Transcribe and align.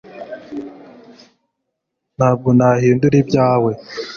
ntabwo 2.17 2.49
nahindura 2.57 3.15
ibyawe 3.23 3.71